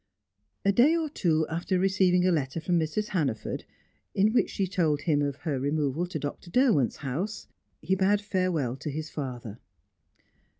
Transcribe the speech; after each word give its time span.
A 0.65 0.71
day 0.71 0.95
or 0.97 1.09
two 1.11 1.45
after 1.47 1.77
receiving 1.77 2.25
a 2.25 2.31
letter 2.31 2.59
from 2.59 2.79
Mrs. 2.79 3.09
Hannaford, 3.09 3.65
in 4.15 4.33
which 4.33 4.49
she 4.49 4.65
told 4.65 5.01
him 5.01 5.21
of 5.21 5.35
her 5.35 5.59
removal 5.59 6.07
to 6.07 6.17
Dr. 6.17 6.49
Derwent's 6.49 6.95
house, 7.05 7.45
he 7.83 7.93
bade 7.93 8.19
farewell 8.19 8.75
to 8.77 8.89
his 8.89 9.11
father. 9.11 9.59